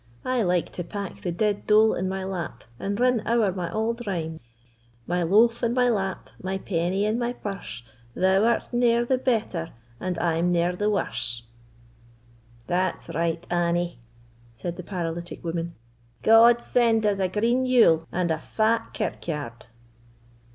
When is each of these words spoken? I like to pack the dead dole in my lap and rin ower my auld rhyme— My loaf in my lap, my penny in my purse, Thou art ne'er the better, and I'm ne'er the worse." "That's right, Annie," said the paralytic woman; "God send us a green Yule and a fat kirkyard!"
I 0.25 0.41
like 0.41 0.71
to 0.71 0.83
pack 0.83 1.21
the 1.21 1.31
dead 1.31 1.67
dole 1.67 1.93
in 1.93 2.09
my 2.09 2.23
lap 2.23 2.63
and 2.79 2.99
rin 2.99 3.21
ower 3.27 3.51
my 3.51 3.71
auld 3.71 4.01
rhyme— 4.07 4.39
My 5.05 5.21
loaf 5.21 5.61
in 5.61 5.75
my 5.75 5.89
lap, 5.89 6.31
my 6.41 6.57
penny 6.57 7.05
in 7.05 7.19
my 7.19 7.33
purse, 7.33 7.83
Thou 8.15 8.43
art 8.43 8.73
ne'er 8.73 9.05
the 9.05 9.19
better, 9.19 9.73
and 9.99 10.17
I'm 10.17 10.51
ne'er 10.51 10.75
the 10.75 10.89
worse." 10.89 11.43
"That's 12.65 13.09
right, 13.09 13.45
Annie," 13.51 13.99
said 14.53 14.75
the 14.75 14.81
paralytic 14.83 15.43
woman; 15.43 15.75
"God 16.23 16.63
send 16.63 17.05
us 17.05 17.19
a 17.19 17.29
green 17.29 17.67
Yule 17.67 18.07
and 18.11 18.31
a 18.31 18.39
fat 18.39 18.95
kirkyard!" 18.95 19.67